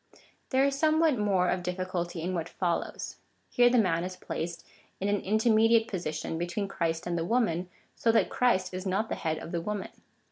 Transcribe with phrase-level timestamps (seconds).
[0.49, 3.17] There is somewhat more of difficulty in what follows.
[3.51, 4.65] Here the man is placed
[4.99, 9.13] in an intermediate position between Christ and the woman, so that Christ is not the
[9.15, 9.89] head of the woman.